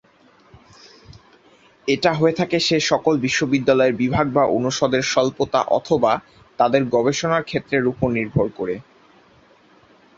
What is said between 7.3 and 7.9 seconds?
ক্ষেত্রের